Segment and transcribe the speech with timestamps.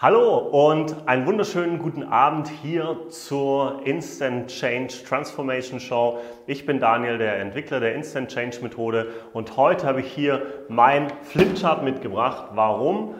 [0.00, 6.18] Hallo und einen wunderschönen guten Abend hier zur Instant Change Transformation Show.
[6.46, 11.08] Ich bin Daniel, der Entwickler der Instant Change Methode und heute habe ich hier mein
[11.24, 12.50] Flipchart mitgebracht.
[12.54, 13.14] Warum?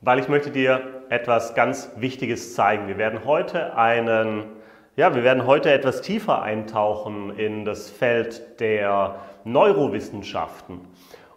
[0.00, 2.88] Weil ich möchte dir etwas ganz Wichtiges zeigen.
[2.88, 4.55] Wir werden heute einen
[4.96, 10.80] ja, wir werden heute etwas tiefer eintauchen in das Feld der Neurowissenschaften.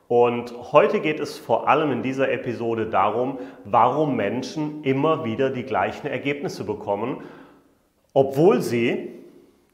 [0.07, 5.63] Und heute geht es vor allem in dieser Episode darum, warum Menschen immer wieder die
[5.63, 7.17] gleichen Ergebnisse bekommen,
[8.13, 9.09] obwohl sie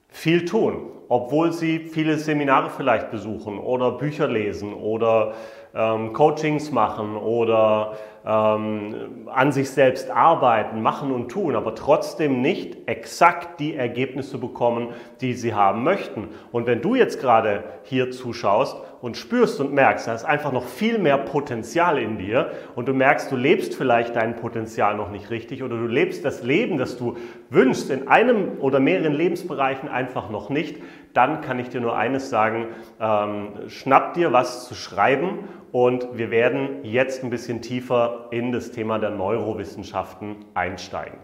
[0.10, 5.36] viel tun, obwohl sie viele Seminare vielleicht besuchen oder Bücher lesen oder
[5.76, 12.88] ähm, Coachings machen oder ähm, an sich selbst arbeiten, machen und tun, aber trotzdem nicht
[12.88, 14.90] exakt die Ergebnisse bekommen,
[15.22, 16.30] die sie haben möchten.
[16.52, 20.64] Und wenn du jetzt gerade hier zuschaust und spürst und merkst, da ist einfach noch
[20.64, 25.30] viel mehr Potenzial in dir und du merkst, du lebst vielleicht dein Potenzial noch nicht
[25.30, 27.18] richtig oder du lebst das Leben, das du
[27.52, 30.78] wünschst, in einem oder mehreren Lebensbereichen einfach noch nicht,
[31.14, 32.68] dann kann ich dir nur eines sagen,
[33.00, 38.72] ähm, schnapp dir was zu schreiben und wir werden jetzt ein bisschen tiefer in das
[38.72, 41.20] Thema der Neurowissenschaften einsteigen.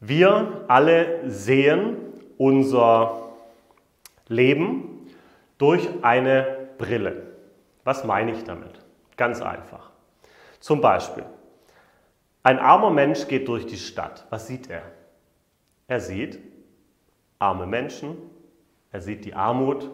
[0.00, 1.96] Wir alle sehen
[2.38, 3.28] unser
[4.26, 5.06] Leben
[5.58, 7.22] durch eine Brille.
[7.84, 8.84] Was meine ich damit?
[9.16, 9.92] Ganz einfach.
[10.58, 11.24] Zum Beispiel,
[12.42, 14.26] ein armer Mensch geht durch die Stadt.
[14.30, 14.82] Was sieht er?
[15.86, 16.40] Er sieht
[17.38, 18.16] arme Menschen,
[18.90, 19.88] er sieht die Armut,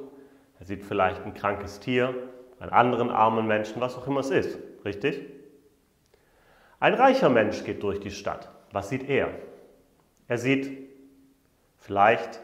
[0.58, 2.14] er sieht vielleicht ein krankes Tier,
[2.58, 4.58] einen anderen armen Menschen, was auch immer es ist.
[4.84, 5.20] Richtig?
[6.80, 8.50] Ein reicher Mensch geht durch die Stadt.
[8.72, 9.30] Was sieht er?
[10.28, 10.88] Er sieht
[11.78, 12.40] vielleicht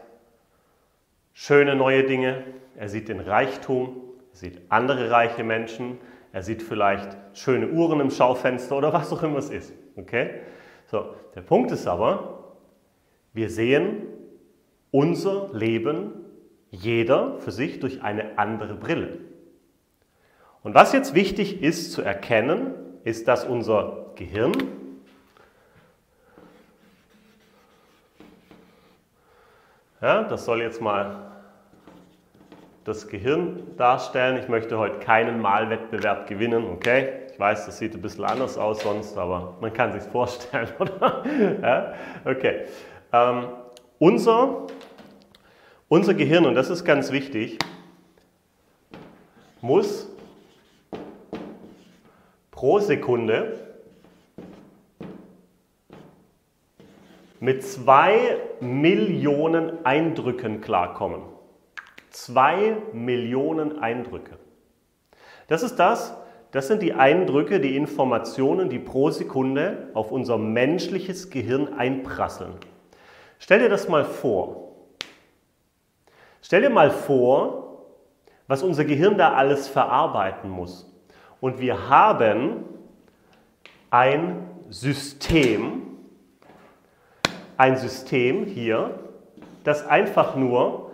[1.33, 2.43] schöne neue Dinge,
[2.75, 5.97] er sieht den Reichtum, er sieht andere reiche Menschen,
[6.31, 9.73] er sieht vielleicht schöne Uhren im Schaufenster oder was auch immer es ist.
[9.95, 10.41] Okay?
[10.87, 12.55] So, der Punkt ist aber,
[13.33, 14.07] wir sehen
[14.91, 16.13] unser Leben
[16.71, 19.19] jeder für sich durch eine andere Brille.
[20.63, 24.53] Und was jetzt wichtig ist zu erkennen, ist, dass unser Gehirn
[30.01, 31.31] ja, das soll jetzt mal
[32.85, 34.37] das Gehirn darstellen.
[34.37, 37.09] Ich möchte heute keinen Malwettbewerb gewinnen, okay?
[37.31, 41.23] Ich weiß, das sieht ein bisschen anders aus sonst, aber man kann sich vorstellen, oder?
[41.61, 41.93] ja?
[42.23, 42.67] Okay.
[43.11, 43.47] Ähm,
[43.99, 44.67] unser,
[45.89, 47.59] unser Gehirn, und das ist ganz wichtig,
[49.61, 50.12] muss
[52.63, 53.59] pro Sekunde
[57.41, 61.23] mit zwei Millionen Eindrücken klarkommen.
[62.09, 64.37] Zwei Millionen Eindrücke.
[65.49, 66.15] Das ist das,
[66.51, 72.53] das sind die Eindrücke, die Informationen, die pro Sekunde auf unser menschliches Gehirn einprasseln.
[73.39, 74.71] Stell dir das mal vor.
[76.41, 77.89] Stell dir mal vor,
[78.47, 80.92] was unser Gehirn da alles verarbeiten muss.
[81.43, 82.63] Und wir haben
[83.89, 85.81] ein System,
[87.57, 88.97] ein System hier,
[89.65, 90.91] das einfach nur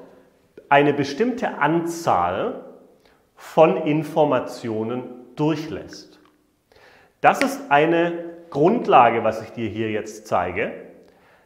[0.67, 2.63] eine bestimmte Anzahl
[3.35, 5.03] von Informationen
[5.35, 6.19] durchlässt.
[7.21, 8.13] Das ist eine
[8.49, 10.71] Grundlage, was ich dir hier jetzt zeige,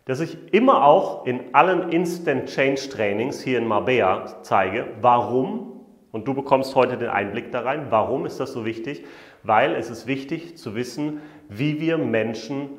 [0.06, 5.73] dass ich immer auch in allen Instant Change Trainings hier in Marbella zeige, warum
[6.14, 7.88] und du bekommst heute den Einblick da rein.
[7.90, 9.04] Warum ist das so wichtig?
[9.42, 11.20] Weil es ist wichtig zu wissen,
[11.50, 12.70] wie wir Menschen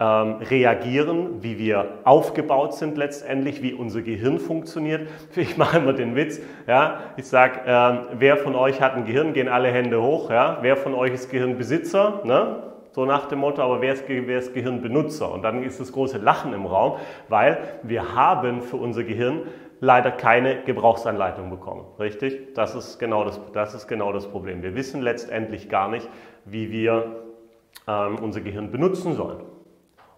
[0.00, 5.08] ähm, reagieren, wie wir aufgebaut sind letztendlich, wie unser Gehirn funktioniert.
[5.36, 9.32] Ich mache immer den Witz, ja, ich sage, ähm, wer von euch hat ein Gehirn,
[9.32, 12.64] gehen alle Hände hoch, ja, wer von euch ist Gehirnbesitzer, ne?
[12.90, 15.32] so nach dem Motto, aber wer ist, wer ist Gehirnbenutzer?
[15.32, 16.98] Und dann ist das große Lachen im Raum,
[17.28, 19.42] weil wir haben für unser Gehirn
[19.82, 21.84] leider keine Gebrauchsanleitung bekommen.
[21.98, 22.54] Richtig?
[22.54, 24.62] Das ist genau das, das, ist genau das Problem.
[24.62, 26.08] Wir wissen letztendlich gar nicht,
[26.44, 27.24] wie wir
[27.88, 29.40] ähm, unser Gehirn benutzen sollen.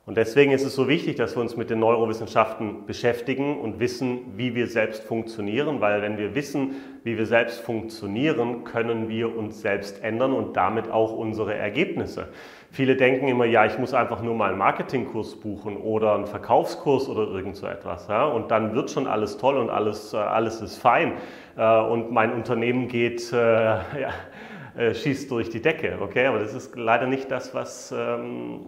[0.05, 4.35] Und deswegen ist es so wichtig, dass wir uns mit den Neurowissenschaften beschäftigen und wissen,
[4.37, 9.62] wie wir selbst funktionieren, weil wenn wir wissen, wie wir selbst funktionieren, können wir uns
[9.62, 12.29] selbst ändern und damit auch unsere Ergebnisse.
[12.75, 17.09] Viele denken immer, ja, ich muss einfach nur mal einen Marketingkurs buchen oder einen Verkaufskurs
[17.09, 18.09] oder irgend so etwas.
[18.09, 18.25] Ja?
[18.25, 21.12] Und dann wird schon alles toll und alles, äh, alles ist fein.
[21.56, 23.37] Äh, und mein Unternehmen geht, äh,
[24.76, 25.99] ja, schießt durch die Decke.
[26.00, 28.67] Okay, aber das ist leider nicht das, was, ähm,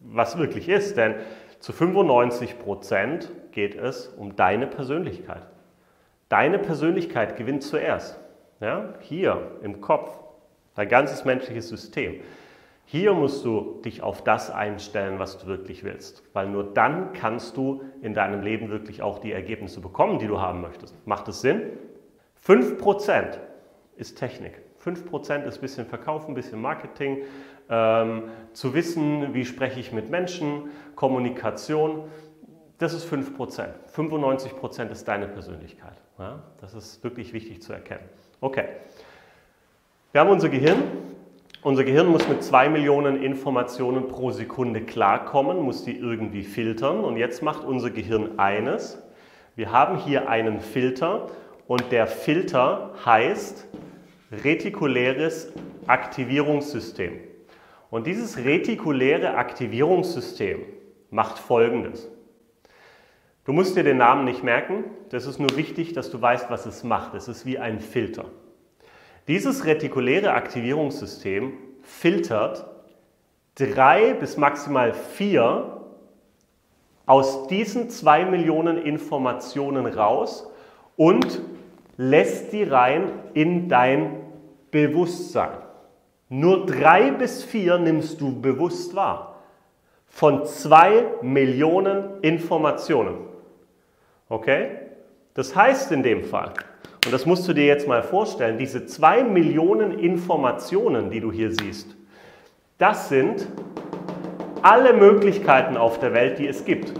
[0.00, 0.96] was wirklich ist.
[0.96, 1.16] Denn
[1.58, 5.42] zu 95 Prozent geht es um deine Persönlichkeit.
[6.30, 8.18] Deine Persönlichkeit gewinnt zuerst.
[8.60, 8.94] Ja?
[9.00, 10.18] Hier im Kopf,
[10.76, 12.22] dein ganzes menschliches System.
[12.86, 17.56] Hier musst du dich auf das einstellen, was du wirklich willst, weil nur dann kannst
[17.56, 20.94] du in deinem Leben wirklich auch die Ergebnisse bekommen, die du haben möchtest.
[21.06, 21.62] Macht es Sinn?
[22.46, 23.38] 5%
[23.96, 24.60] ist Technik.
[24.84, 27.22] 5% ist ein bisschen Verkaufen, ein bisschen Marketing,
[27.70, 32.04] ähm, zu wissen, wie spreche ich mit Menschen, Kommunikation.
[32.78, 33.68] Das ist 5%.
[33.94, 35.96] 95% ist deine Persönlichkeit.
[36.18, 36.42] Ja?
[36.60, 38.04] Das ist wirklich wichtig zu erkennen.
[38.40, 38.66] Okay.
[40.12, 40.82] Wir haben unser Gehirn.
[41.64, 47.02] Unser Gehirn muss mit zwei Millionen Informationen pro Sekunde klarkommen, muss die irgendwie filtern.
[47.02, 49.02] Und jetzt macht unser Gehirn eines.
[49.56, 51.30] Wir haben hier einen Filter
[51.66, 53.66] und der Filter heißt
[54.44, 55.54] retikuläres
[55.86, 57.12] Aktivierungssystem.
[57.88, 60.60] Und dieses retikuläre Aktivierungssystem
[61.08, 62.10] macht Folgendes.
[63.46, 66.66] Du musst dir den Namen nicht merken, das ist nur wichtig, dass du weißt, was
[66.66, 67.14] es macht.
[67.14, 68.26] Es ist wie ein Filter.
[69.26, 72.66] Dieses retikuläre Aktivierungssystem filtert
[73.54, 75.80] drei bis maximal vier
[77.06, 80.50] aus diesen zwei Millionen Informationen raus
[80.96, 81.40] und
[81.96, 84.20] lässt die rein in dein
[84.70, 85.58] Bewusstsein.
[86.28, 89.42] Nur drei bis vier nimmst du bewusst wahr.
[90.06, 93.16] Von zwei Millionen Informationen.
[94.28, 94.70] Okay?
[95.34, 96.54] Das heißt in dem Fall,
[97.04, 101.50] und das musst du dir jetzt mal vorstellen, diese zwei Millionen Informationen, die du hier
[101.50, 101.94] siehst,
[102.78, 103.46] das sind
[104.62, 106.92] alle Möglichkeiten auf der Welt, die es gibt.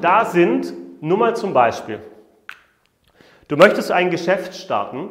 [0.00, 2.00] Da sind, nur mal zum Beispiel,
[3.48, 5.08] Du möchtest ein Geschäft starten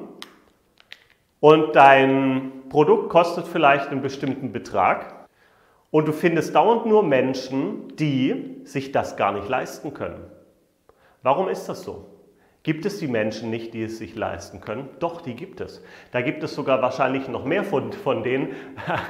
[1.40, 5.28] und dein Produkt kostet vielleicht einen bestimmten Betrag
[5.90, 10.30] und du findest dauernd nur Menschen, die sich das gar nicht leisten können.
[11.24, 12.08] Warum ist das so?
[12.66, 14.90] Gibt es die Menschen nicht, die es sich leisten können?
[14.98, 15.84] Doch, die gibt es.
[16.12, 18.56] Da gibt es sogar wahrscheinlich noch mehr von, von denen,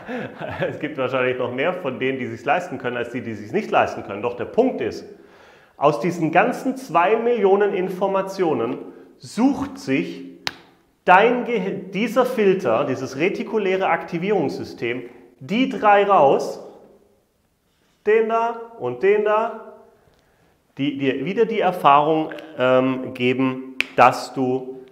[0.70, 3.32] es gibt wahrscheinlich noch mehr von denen, die es sich leisten können, als die, die
[3.32, 4.22] es sich nicht leisten können.
[4.22, 5.06] Doch der Punkt ist,
[5.78, 8.78] aus diesen ganzen zwei Millionen Informationen
[9.20, 10.26] sucht sich
[11.06, 11.46] dein
[11.92, 15.04] dieser Filter, dieses retikuläre Aktivierungssystem,
[15.40, 16.60] die drei raus,
[18.06, 19.65] den da und den da,
[20.78, 24.84] die dir wieder die Erfahrung ähm, geben, dass du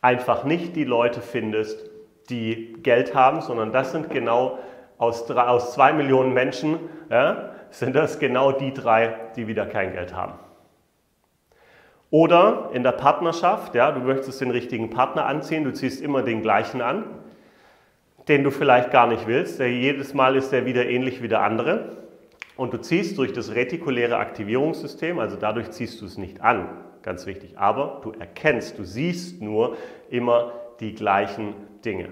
[0.00, 1.90] einfach nicht die Leute findest,
[2.30, 4.58] die Geld haben, sondern das sind genau
[4.98, 6.78] aus, drei, aus zwei Millionen Menschen,
[7.10, 10.34] ja, sind das genau die drei, die wieder kein Geld haben.
[12.10, 16.40] Oder in der Partnerschaft, ja, du möchtest den richtigen Partner anziehen, du ziehst immer den
[16.40, 17.04] gleichen an,
[18.28, 19.58] den du vielleicht gar nicht willst.
[19.58, 22.05] Der, jedes Mal ist der wieder ähnlich wie der andere.
[22.56, 26.68] Und du ziehst durch das retikuläre Aktivierungssystem, also dadurch ziehst du es nicht an,
[27.02, 29.76] ganz wichtig, aber du erkennst, du siehst nur
[30.08, 31.54] immer die gleichen
[31.84, 32.08] Dinge.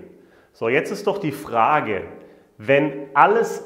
[0.53, 2.03] So, jetzt ist doch die Frage,
[2.59, 3.65] wenn alles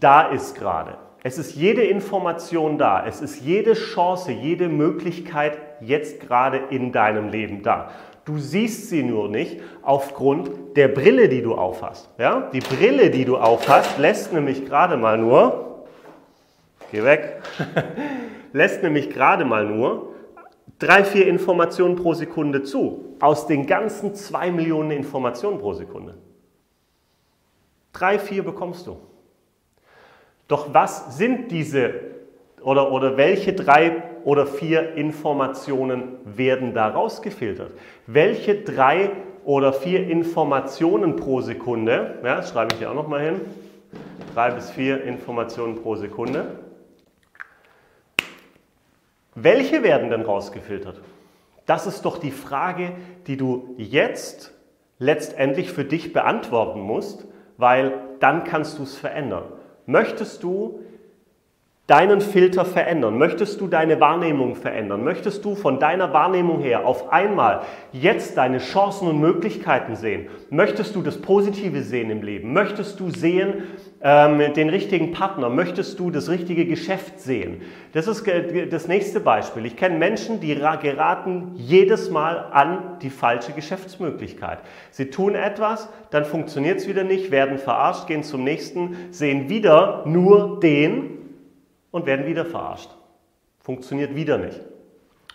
[0.00, 3.06] da ist gerade, es ist jede Information da.
[3.06, 7.90] Es ist jede Chance, jede Möglichkeit jetzt gerade in deinem Leben da.
[8.24, 12.10] Du siehst sie nur nicht aufgrund der Brille, die du aufhast.
[12.18, 12.50] Ja?
[12.52, 15.71] Die Brille, die du aufhast, lässt nämlich gerade mal nur,
[16.92, 17.42] geh weg,
[18.52, 20.14] lässt nämlich gerade mal nur
[20.78, 23.16] drei, vier Informationen pro Sekunde zu.
[23.20, 26.14] Aus den ganzen zwei Millionen Informationen pro Sekunde.
[27.92, 28.98] Drei, vier bekommst du.
[30.48, 31.94] Doch was sind diese
[32.62, 37.72] oder, oder welche drei oder vier Informationen werden da rausgefiltert?
[38.06, 39.10] Welche drei
[39.44, 43.40] oder vier Informationen pro Sekunde, ja, das schreibe ich hier auch nochmal hin,
[44.34, 46.46] drei bis vier Informationen pro Sekunde,
[49.34, 51.00] welche werden denn rausgefiltert?
[51.66, 52.92] Das ist doch die Frage,
[53.26, 54.52] die du jetzt
[54.98, 59.44] letztendlich für dich beantworten musst, weil dann kannst du es verändern.
[59.86, 60.80] Möchtest du
[61.86, 63.18] deinen Filter verändern?
[63.18, 65.02] Möchtest du deine Wahrnehmung verändern?
[65.02, 67.62] Möchtest du von deiner Wahrnehmung her auf einmal
[67.92, 70.28] jetzt deine Chancen und Möglichkeiten sehen?
[70.50, 72.52] Möchtest du das Positive sehen im Leben?
[72.52, 73.64] Möchtest du sehen
[74.02, 75.48] ähm, den richtigen Partner?
[75.48, 77.62] Möchtest du das richtige Geschäft sehen?
[77.92, 78.24] Das ist
[78.70, 79.66] das nächste Beispiel.
[79.66, 84.58] Ich kenne Menschen, die geraten jedes Mal an die falsche Geschäftsmöglichkeit.
[84.90, 90.02] Sie tun etwas, dann funktioniert es wieder nicht, werden verarscht, gehen zum nächsten, sehen wieder
[90.06, 91.18] nur den
[91.90, 92.90] und werden wieder verarscht.
[93.60, 94.60] Funktioniert wieder nicht.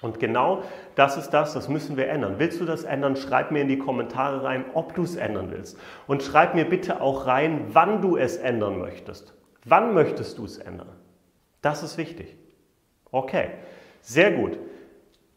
[0.01, 0.63] Und genau
[0.95, 2.35] das ist das, das müssen wir ändern.
[2.37, 3.15] Willst du das ändern?
[3.15, 5.77] Schreib mir in die Kommentare rein, ob du es ändern willst.
[6.05, 9.33] Und schreib mir bitte auch rein, wann du es ändern möchtest.
[9.65, 10.89] Wann möchtest du es ändern?
[11.61, 12.35] Das ist wichtig.
[13.11, 13.49] Okay,
[14.01, 14.59] sehr gut.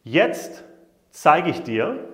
[0.03, 0.63] Jetzt
[1.09, 2.07] zeige ich dir,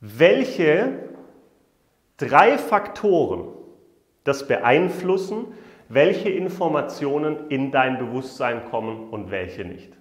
[0.00, 1.08] welche
[2.16, 3.48] drei Faktoren
[4.24, 5.46] das beeinflussen,
[5.88, 9.96] welche Informationen in dein Bewusstsein kommen und welche nicht.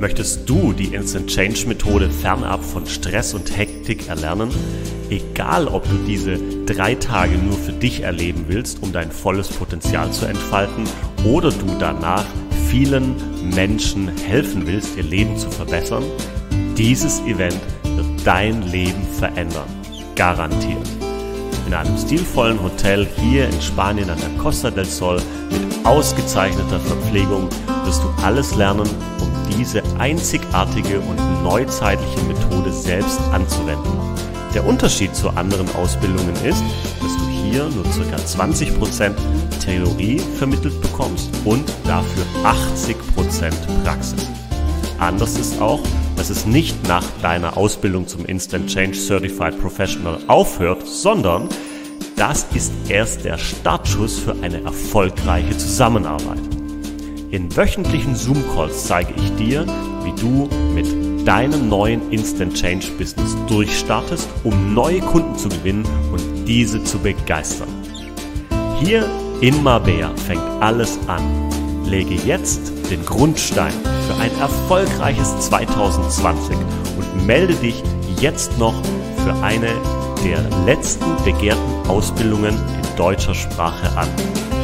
[0.00, 4.50] Möchtest du die Instant Change Methode fernab von Stress und Hektik erlernen?
[5.08, 10.10] Egal, ob du diese drei Tage nur für dich erleben willst, um dein volles Potenzial
[10.10, 10.84] zu entfalten,
[11.24, 12.24] oder du danach
[12.68, 13.14] vielen
[13.54, 16.04] Menschen helfen willst, ihr Leben zu verbessern,
[16.76, 19.68] dieses Event wird dein Leben verändern.
[20.16, 20.88] Garantiert.
[21.66, 25.20] In einem stilvollen Hotel hier in Spanien an der Costa del Sol
[25.50, 27.48] mit ausgezeichneter Verpflegung
[27.84, 28.88] wirst du alles lernen,
[29.20, 33.92] um diese einzigartige und neuzeitliche Methode selbst anzuwenden.
[34.54, 36.62] Der Unterschied zu anderen Ausbildungen ist,
[37.00, 38.16] dass du hier nur ca.
[38.16, 39.12] 20%
[39.64, 43.52] Theorie vermittelt bekommst und dafür 80%
[43.84, 44.26] Praxis.
[44.98, 45.80] Anders ist auch,
[46.16, 51.48] dass es nicht nach deiner Ausbildung zum Instant Change Certified Professional aufhört, sondern
[52.16, 56.53] das ist erst der Startschuss für eine erfolgreiche Zusammenarbeit.
[57.34, 59.66] In wöchentlichen Zoom-Calls zeige ich dir,
[60.04, 66.22] wie du mit deinem neuen Instant Change Business durchstartest, um neue Kunden zu gewinnen und
[66.46, 67.66] diese zu begeistern.
[68.78, 69.10] Hier
[69.40, 71.24] in Marbella fängt alles an.
[71.84, 73.72] Lege jetzt den Grundstein
[74.06, 77.82] für ein erfolgreiches 2020 und melde dich
[78.20, 78.80] jetzt noch
[79.24, 79.70] für eine
[80.24, 84.08] der letzten begehrten Ausbildungen in deutscher Sprache an.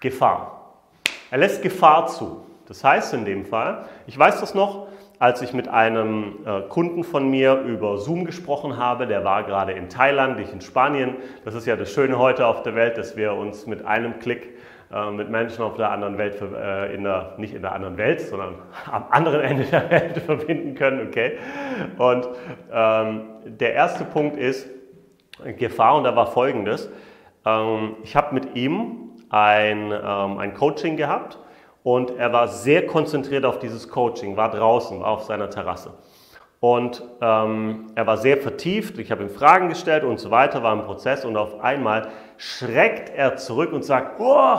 [0.00, 0.74] Gefahr.
[1.30, 2.44] Er lässt Gefahr zu.
[2.66, 7.04] Das heißt in dem Fall, ich weiß das noch, als ich mit einem äh, Kunden
[7.04, 11.16] von mir über Zoom gesprochen habe, der war gerade in Thailand, ich in Spanien.
[11.44, 14.54] Das ist ja das Schöne heute auf der Welt, dass wir uns mit einem Klick
[14.92, 18.20] äh, mit Menschen auf der anderen Welt, äh, in der, nicht in der anderen Welt,
[18.20, 18.56] sondern
[18.90, 21.08] am anderen Ende der Welt verbinden können.
[21.08, 21.38] Okay?
[21.96, 22.28] Und
[22.72, 24.68] ähm, der erste Punkt ist
[25.56, 26.90] Gefahr und da war folgendes.
[27.46, 31.38] Ähm, ich habe mit ihm ein, ähm, ein Coaching gehabt
[31.84, 35.92] und er war sehr konzentriert auf dieses Coaching, war draußen, war auf seiner Terrasse.
[36.58, 40.72] Und ähm, er war sehr vertieft, ich habe ihm Fragen gestellt und so weiter, war
[40.72, 44.56] im Prozess und auf einmal schreckt er zurück und sagt, oh,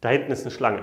[0.00, 0.82] da hinten ist eine Schlange.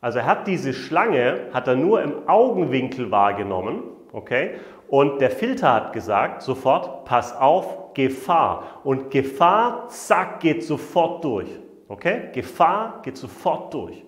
[0.00, 4.56] Also er hat diese Schlange, hat er nur im Augenwinkel wahrgenommen, okay?
[4.88, 8.80] Und der Filter hat gesagt, sofort, pass auf, Gefahr.
[8.82, 11.48] Und Gefahr, zack, geht sofort durch.
[11.88, 12.30] Okay?
[12.32, 14.02] Gefahr geht sofort durch.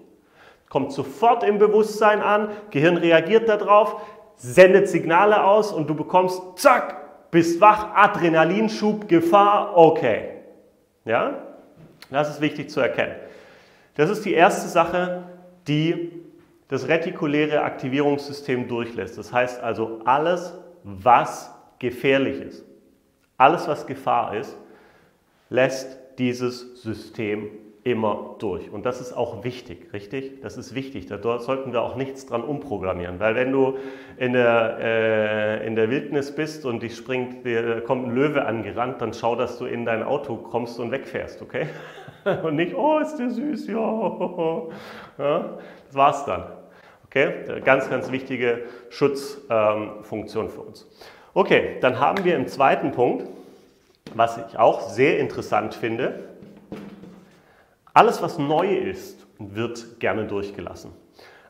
[0.68, 4.00] Kommt sofort im Bewusstsein an, Gehirn reagiert darauf,
[4.37, 10.30] sendet Signale aus und du bekommst, zack, bist wach, Adrenalinschub, Gefahr, okay.
[11.04, 11.42] Ja?
[12.11, 13.16] Das ist wichtig zu erkennen.
[13.95, 15.25] Das ist die erste Sache,
[15.66, 16.12] die
[16.68, 19.16] das retikuläre Aktivierungssystem durchlässt.
[19.16, 22.64] Das heißt also alles, was gefährlich ist,
[23.38, 24.56] alles, was Gefahr ist,
[25.49, 27.50] lässt dieses System
[27.87, 28.69] immer durch.
[28.73, 30.40] Und das ist auch wichtig, richtig?
[30.43, 31.07] Das ist wichtig.
[31.07, 33.21] Da sollten wir auch nichts dran umprogrammieren.
[33.21, 33.78] Weil wenn du
[34.16, 39.00] in der, äh, in der Wildnis bist und dich springt, dir kommt ein Löwe angerannt,
[39.00, 41.69] dann schau, dass du in dein Auto kommst und wegfährst, okay?
[42.43, 43.76] Und nicht, oh, ist der süß, ja.
[45.19, 46.43] ja das war's dann.
[47.05, 47.61] Okay?
[47.64, 50.88] Ganz, ganz wichtige Schutzfunktion ähm, für uns.
[51.35, 53.28] Okay, dann haben wir im zweiten Punkt,
[54.16, 56.25] was ich auch sehr interessant finde,
[57.96, 60.92] alles, was neu ist, wird gerne durchgelassen.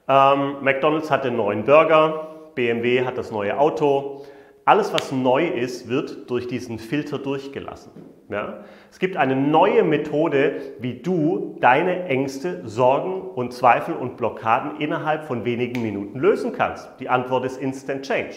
[0.09, 4.25] Ähm, McDonald's hat den neuen Burger, BMW hat das neue Auto,
[4.65, 7.91] alles, was neu ist, wird durch diesen Filter durchgelassen.
[8.29, 8.65] Ja?
[8.93, 15.25] Es gibt eine neue Methode, wie du deine Ängste, Sorgen und Zweifel und Blockaden innerhalb
[15.25, 16.89] von wenigen Minuten lösen kannst.
[17.01, 18.37] Die Antwort ist Instant Change.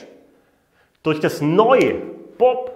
[1.03, 1.95] Durch das Neue,
[2.39, 2.75] Bob,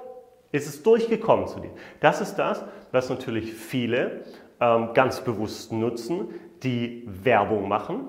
[0.51, 1.71] ist es durchgekommen zu dir.
[1.99, 4.21] Das ist das, was natürlich viele
[4.59, 6.27] ganz bewusst nutzen,
[6.63, 8.05] die Werbung machen,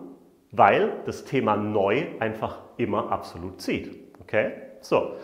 [0.52, 4.14] weil das Thema neu einfach immer absolut zieht.
[4.20, 4.52] Okay?
[4.80, 5.16] So.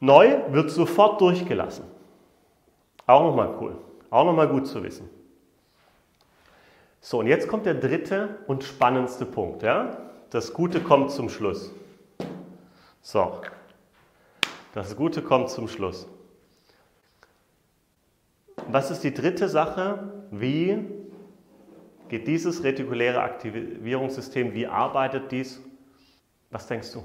[0.00, 1.84] Neu wird sofort durchgelassen.
[3.06, 3.76] Auch nochmal cool.
[4.10, 5.08] Auch nochmal gut zu wissen.
[7.00, 9.62] So, und jetzt kommt der dritte und spannendste Punkt.
[9.62, 9.96] Ja?
[10.30, 11.72] Das Gute kommt zum Schluss.
[13.00, 13.40] So.
[14.74, 16.08] Das Gute kommt zum Schluss.
[18.68, 20.15] Was ist die dritte Sache?
[20.30, 20.84] Wie
[22.08, 25.60] geht dieses retikuläre Aktivierungssystem, wie arbeitet dies?
[26.50, 27.02] Was denkst du?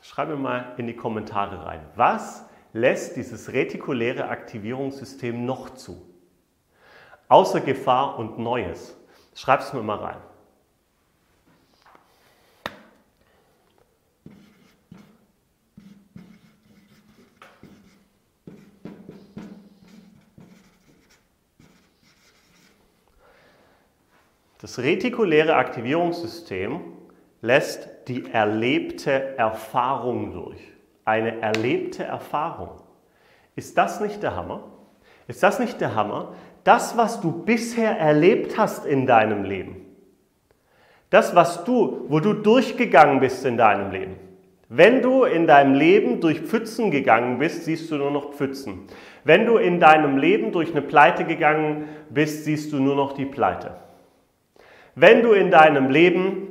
[0.00, 1.80] Schreib mir mal in die Kommentare rein.
[1.94, 6.02] Was lässt dieses retikuläre Aktivierungssystem noch zu?
[7.28, 8.96] Außer Gefahr und Neues.
[9.34, 10.20] Schreib es mir mal rein.
[24.60, 26.80] Das retikuläre Aktivierungssystem
[27.42, 30.58] lässt die erlebte Erfahrung durch.
[31.04, 32.70] Eine erlebte Erfahrung.
[33.54, 34.64] Ist das nicht der Hammer?
[35.28, 36.34] Ist das nicht der Hammer?
[36.64, 39.86] Das, was du bisher erlebt hast in deinem Leben,
[41.10, 44.16] das, was du, wo du durchgegangen bist in deinem Leben.
[44.68, 48.86] Wenn du in deinem Leben durch Pfützen gegangen bist, siehst du nur noch Pfützen.
[49.24, 53.24] Wenn du in deinem Leben durch eine Pleite gegangen bist, siehst du nur noch die
[53.24, 53.76] Pleite.
[55.00, 56.48] Wenn du in deinem Leben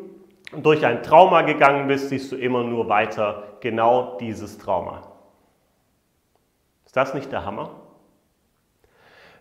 [0.56, 5.02] durch ein Trauma gegangen bist, siehst du immer nur weiter genau dieses Trauma.
[6.86, 7.72] Ist das nicht der Hammer?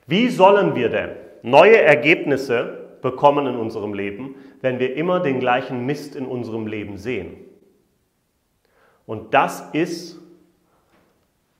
[0.08, 1.10] Wie sollen wir denn
[1.42, 6.98] neue Ergebnisse bekommen in unserem Leben, wenn wir immer den gleichen Mist in unserem Leben
[6.98, 7.36] sehen?
[9.06, 10.20] Und das ist,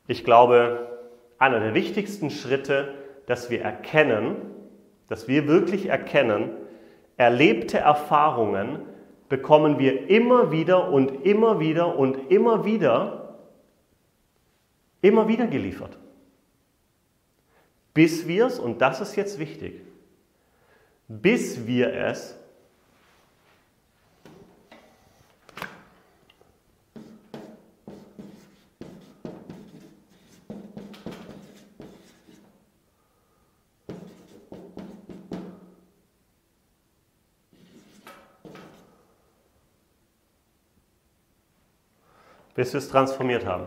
[0.08, 0.98] ich glaube,
[1.38, 2.94] einer der wichtigsten Schritte,
[3.26, 4.34] dass wir erkennen,
[5.06, 6.65] dass wir wirklich erkennen,
[7.16, 8.80] erlebte Erfahrungen
[9.28, 13.36] bekommen wir immer wieder und immer wieder und immer wieder,
[15.00, 15.98] immer wieder geliefert.
[17.94, 19.80] Bis wir es, und das ist jetzt wichtig,
[21.08, 22.38] bis wir es
[42.56, 43.66] bis wir es transformiert haben.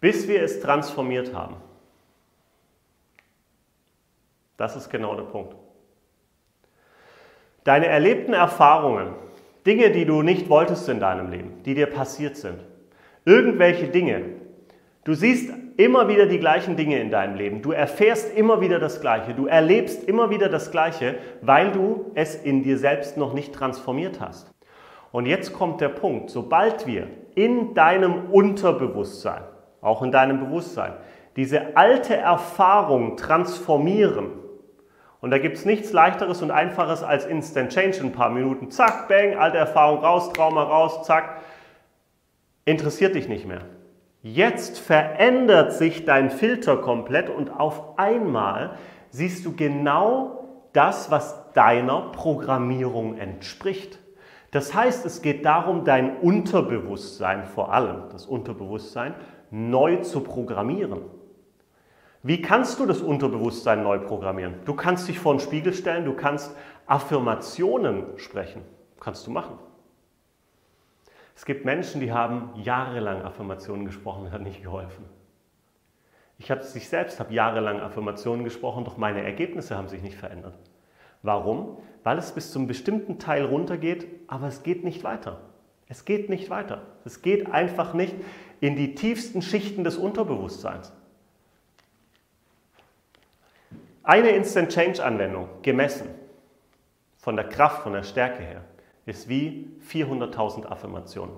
[0.00, 1.56] Bis wir es transformiert haben.
[4.56, 5.56] Das ist genau der Punkt.
[7.64, 9.14] Deine erlebten Erfahrungen,
[9.66, 12.60] Dinge, die du nicht wolltest in deinem Leben, die dir passiert sind,
[13.24, 14.24] irgendwelche Dinge,
[15.04, 19.00] du siehst immer wieder die gleichen Dinge in deinem Leben, du erfährst immer wieder das
[19.00, 23.54] Gleiche, du erlebst immer wieder das Gleiche, weil du es in dir selbst noch nicht
[23.54, 24.49] transformiert hast.
[25.12, 29.42] Und jetzt kommt der Punkt, sobald wir in deinem Unterbewusstsein,
[29.80, 30.92] auch in deinem Bewusstsein,
[31.36, 34.32] diese alte Erfahrung transformieren,
[35.20, 38.70] und da gibt es nichts leichteres und einfaches als Instant Change in ein paar Minuten,
[38.70, 41.40] zack, bang, alte Erfahrung raus, Trauma raus, zack,
[42.64, 43.62] interessiert dich nicht mehr.
[44.22, 48.76] Jetzt verändert sich dein Filter komplett und auf einmal
[49.10, 53.98] siehst du genau das, was deiner Programmierung entspricht.
[54.50, 59.14] Das heißt, es geht darum, dein Unterbewusstsein vor allem, das Unterbewusstsein,
[59.50, 61.02] neu zu programmieren.
[62.22, 64.56] Wie kannst du das Unterbewusstsein neu programmieren?
[64.64, 66.54] Du kannst dich vor den Spiegel stellen, du kannst
[66.86, 68.62] Affirmationen sprechen.
[68.98, 69.58] Kannst du machen.
[71.34, 75.04] Es gibt Menschen, die haben jahrelang Affirmationen gesprochen und hat nicht geholfen.
[76.36, 80.54] Ich habe sich selbst habe jahrelang Affirmationen gesprochen, doch meine Ergebnisse haben sich nicht verändert.
[81.22, 81.78] Warum?
[82.02, 85.40] Weil es bis zum bestimmten Teil runtergeht, aber es geht nicht weiter.
[85.88, 86.82] Es geht nicht weiter.
[87.04, 88.14] Es geht einfach nicht
[88.60, 90.92] in die tiefsten Schichten des Unterbewusstseins.
[94.02, 96.08] Eine Instant Change Anwendung, gemessen
[97.18, 98.64] von der Kraft, von der Stärke her,
[99.04, 101.34] ist wie 400.000 Affirmationen.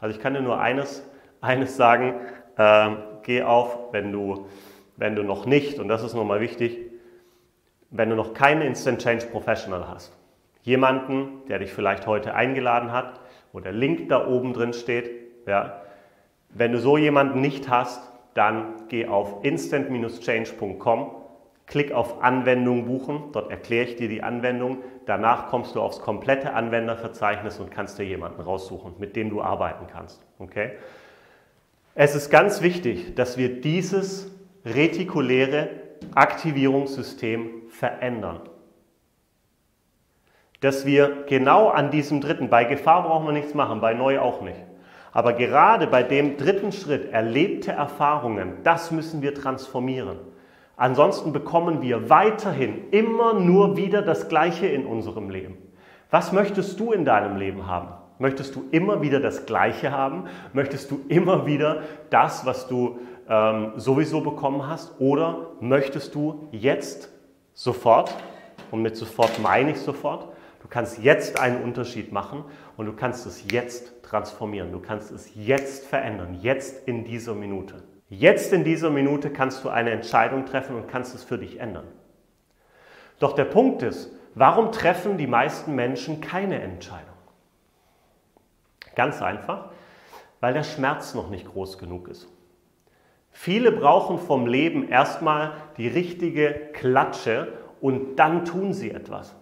[0.00, 1.02] Also ich kann dir nur eines,
[1.40, 2.14] eines sagen,
[2.56, 2.90] äh,
[3.22, 4.46] geh auf, wenn du,
[4.96, 6.85] wenn du noch nicht, und das ist nochmal wichtig,
[7.90, 10.12] wenn du noch keinen Instant Change Professional hast.
[10.62, 13.20] Jemanden, der dich vielleicht heute eingeladen hat,
[13.52, 15.10] wo der Link da oben drin steht,
[15.46, 15.82] ja,
[16.50, 18.00] Wenn du so jemanden nicht hast,
[18.34, 21.10] dann geh auf instant-change.com,
[21.66, 24.78] klick auf Anwendung buchen, dort erkläre ich dir die Anwendung.
[25.06, 29.86] Danach kommst du aufs komplette Anwenderverzeichnis und kannst dir jemanden raussuchen, mit dem du arbeiten
[29.86, 30.22] kannst.
[30.38, 30.72] Okay?
[31.94, 34.32] Es ist ganz wichtig, dass wir dieses
[34.64, 35.68] retikuläre
[36.14, 38.40] Aktivierungssystem verändern.
[40.60, 44.40] Dass wir genau an diesem dritten, bei Gefahr brauchen wir nichts machen, bei Neu auch
[44.40, 44.58] nicht.
[45.12, 50.18] Aber gerade bei dem dritten Schritt, erlebte Erfahrungen, das müssen wir transformieren.
[50.76, 55.56] Ansonsten bekommen wir weiterhin immer nur wieder das Gleiche in unserem Leben.
[56.10, 57.88] Was möchtest du in deinem Leben haben?
[58.18, 60.24] Möchtest du immer wieder das Gleiche haben?
[60.52, 62.98] Möchtest du immer wieder das, was du
[63.28, 65.00] ähm, sowieso bekommen hast?
[65.00, 67.10] Oder möchtest du jetzt
[67.54, 68.14] sofort,
[68.70, 70.28] und mit sofort meine ich sofort,
[70.62, 72.44] du kannst jetzt einen Unterschied machen
[72.76, 74.72] und du kannst es jetzt transformieren.
[74.72, 77.82] Du kannst es jetzt verändern, jetzt in dieser Minute.
[78.08, 81.86] Jetzt in dieser Minute kannst du eine Entscheidung treffen und kannst es für dich ändern.
[83.18, 87.16] Doch der Punkt ist, warum treffen die meisten Menschen keine Entscheidung?
[88.94, 89.70] Ganz einfach,
[90.40, 92.28] weil der Schmerz noch nicht groß genug ist.
[93.38, 99.36] Viele brauchen vom Leben erstmal die richtige Klatsche und dann tun sie etwas.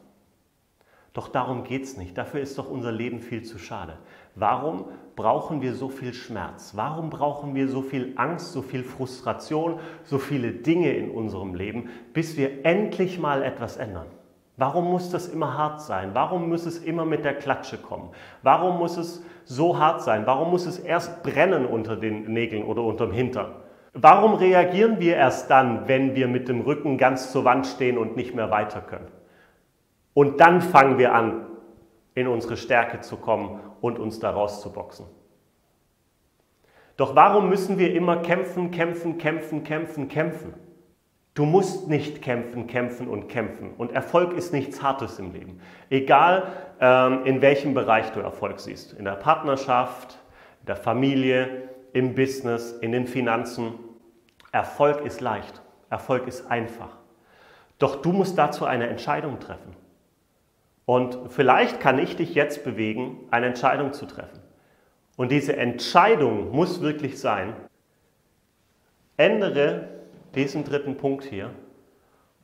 [1.13, 2.19] Doch darum geht es nicht.
[2.19, 3.97] Dafür ist doch unser Leben viel zu schade.
[4.35, 6.73] Warum brauchen wir so viel Schmerz?
[6.75, 11.89] Warum brauchen wir so viel Angst, so viel Frustration, so viele Dinge in unserem Leben,
[12.13, 14.09] bis wir endlich mal etwas ändern?
[14.57, 16.11] Warum muss das immer hart sein?
[16.15, 18.11] Warum muss es immer mit der Klatsche kommen?
[18.43, 20.27] Warum muss es so hart sein?
[20.27, 23.55] Warum muss es erst brennen unter den Nägeln oder unterm Hintern?
[23.95, 28.17] Warum reagieren wir erst dann, wenn wir mit dem Rücken ganz zur Wand stehen und
[28.17, 29.07] nicht mehr weiter können?
[30.15, 31.47] Und dann fangen wir an,
[32.15, 35.07] in unsere Stärke zu kommen und uns da rauszuboxen.
[36.97, 40.55] Doch warum müssen wir immer kämpfen, kämpfen, kämpfen, kämpfen, kämpfen?
[41.35, 43.75] Du musst nicht kämpfen, kämpfen und kämpfen.
[43.77, 45.61] Und Erfolg ist nichts Hartes im Leben.
[45.91, 48.93] Egal ähm, in welchem Bereich du Erfolg siehst.
[48.93, 50.19] In der Partnerschaft,
[50.61, 53.75] in der Familie, im Business, in den Finanzen.
[54.55, 55.61] Erfolg ist leicht.
[55.91, 56.97] Erfolg ist einfach.
[57.81, 59.75] Doch du musst dazu eine Entscheidung treffen.
[60.87, 64.41] Und vielleicht kann ich dich jetzt bewegen, eine Entscheidung zu treffen.
[65.17, 67.57] Und diese Entscheidung muss wirklich sein,
[69.17, 69.89] ändere
[70.37, 71.51] diesen dritten Punkt hier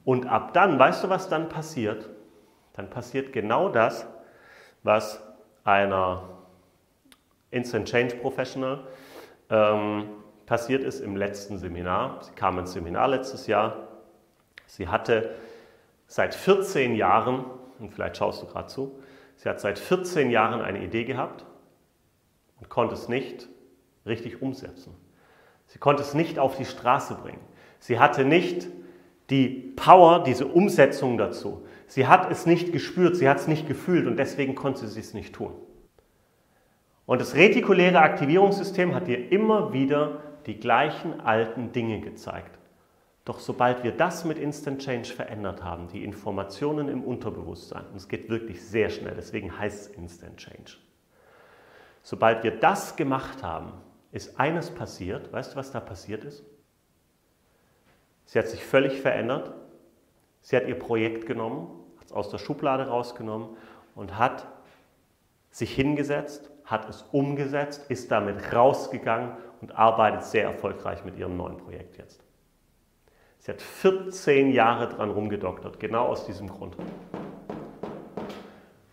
[0.05, 2.11] und ab dann, weißt du, was dann passiert?
[2.73, 4.05] Dann passiert genau das,
[4.83, 5.23] was
[5.63, 6.25] einer
[7.53, 8.85] Instant Change Professional
[9.49, 10.09] ähm,
[10.51, 12.19] passiert ist im letzten Seminar.
[12.23, 13.87] Sie kam ins Seminar letztes Jahr.
[14.67, 15.31] Sie hatte
[16.09, 17.45] seit 14 Jahren
[17.79, 18.99] und vielleicht schaust du gerade zu,
[19.37, 21.47] sie hat seit 14 Jahren eine Idee gehabt
[22.59, 23.49] und konnte es nicht
[24.05, 24.93] richtig umsetzen.
[25.69, 27.41] Sie konnte es nicht auf die Straße bringen.
[27.79, 28.67] Sie hatte nicht
[29.31, 31.65] die Power, diese Umsetzung dazu.
[31.87, 35.15] Sie hat es nicht gespürt, sie hat es nicht gefühlt und deswegen konnte sie es
[35.15, 35.53] nicht tun.
[37.07, 42.59] Und das retikuläre Aktivierungssystem hat ihr immer wieder die gleichen alten Dinge gezeigt.
[43.25, 48.09] Doch sobald wir das mit Instant Change verändert haben, die Informationen im Unterbewusstsein, und es
[48.09, 50.73] geht wirklich sehr schnell, deswegen heißt es Instant Change.
[52.03, 53.75] Sobald wir das gemacht haben,
[54.11, 55.33] ist eines passiert.
[55.33, 56.43] Weißt du, was da passiert ist?
[58.25, 59.53] Sie hat sich völlig verändert.
[60.41, 61.69] Sie hat ihr Projekt genommen,
[62.01, 63.57] hat es aus der Schublade rausgenommen
[63.95, 64.49] und hat
[65.53, 71.57] sich hingesetzt, hat es umgesetzt, ist damit rausgegangen und arbeitet sehr erfolgreich mit ihrem neuen
[71.57, 72.25] Projekt jetzt.
[73.39, 76.77] Sie hat 14 Jahre dran rumgedoktert, genau aus diesem Grund.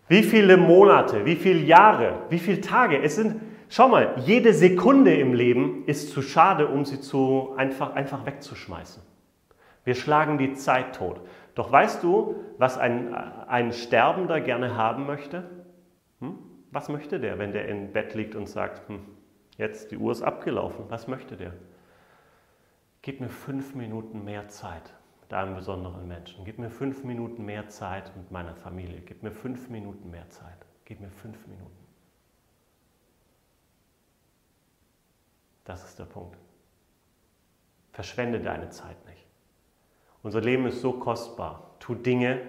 [0.08, 3.01] Wie viele Monate, wie viele Jahre, wie viele Tage?
[3.01, 7.93] Es sind, schau mal, jede Sekunde im Leben ist zu schade, um sie zu einfach,
[7.93, 9.03] einfach wegzuschmeißen.
[9.84, 11.21] Wir schlagen die Zeit tot.
[11.56, 15.43] Doch weißt du, was ein, ein Sterbender gerne haben möchte?
[16.19, 16.38] Hm?
[16.71, 18.99] Was möchte der, wenn der im Bett liegt und sagt, hm,
[19.58, 20.86] jetzt die Uhr ist abgelaufen?
[20.89, 21.54] Was möchte der?
[23.02, 26.46] Gib mir fünf Minuten mehr Zeit mit einem besonderen Menschen.
[26.46, 29.02] Gib mir fünf Minuten mehr Zeit mit meiner Familie.
[29.02, 30.65] Gib mir fünf Minuten mehr Zeit.
[30.86, 31.88] Gib mir fünf Minuten.
[35.65, 36.38] Das ist der Punkt.
[37.91, 39.26] Verschwende deine Zeit nicht.
[40.24, 41.76] Unser Leben ist so kostbar.
[41.80, 42.41] Tu Dinge,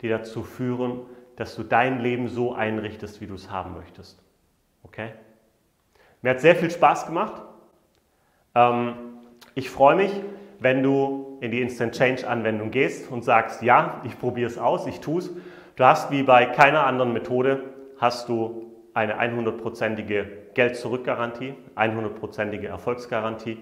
[0.00, 4.22] die dazu führen, dass du dein Leben so einrichtest, wie du es haben möchtest.
[4.82, 5.12] Okay?
[6.22, 7.42] Mir hat sehr viel Spaß gemacht.
[8.54, 8.94] Ähm,
[9.54, 10.12] ich freue mich,
[10.60, 14.86] wenn du in die Instant Change Anwendung gehst und sagst, ja, ich probiere es aus,
[14.86, 15.30] ich tue es.
[15.74, 17.64] Du hast wie bei keiner anderen Methode,
[17.98, 23.58] hast du eine 100%ige Geld-Zurück-Garantie, 100%ige Erfolgsgarantie.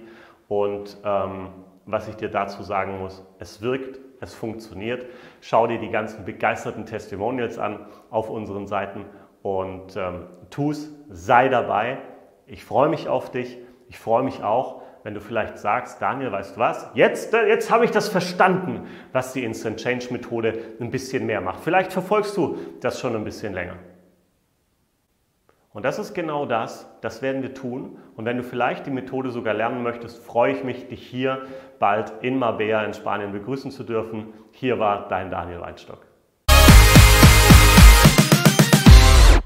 [0.48, 1.48] Und ähm,
[1.86, 5.06] was ich dir dazu sagen muss, es wirkt, es funktioniert.
[5.40, 9.06] Schau dir die ganzen begeisterten Testimonials an auf unseren Seiten
[9.42, 11.98] und ähm, tu es, sei dabei.
[12.50, 13.58] Ich freue mich auf dich.
[13.88, 16.90] Ich freue mich auch, wenn du vielleicht sagst, Daniel, weißt du was?
[16.94, 21.40] Jetzt, äh, jetzt habe ich das verstanden, was die Instant Change Methode ein bisschen mehr
[21.40, 21.60] macht.
[21.60, 23.76] Vielleicht verfolgst du das schon ein bisschen länger.
[25.72, 27.98] Und das ist genau das, das werden wir tun.
[28.16, 31.42] Und wenn du vielleicht die Methode sogar lernen möchtest, freue ich mich, dich hier
[31.78, 34.34] bald in Marbella in Spanien begrüßen zu dürfen.
[34.50, 36.09] Hier war dein Daniel Weinstock.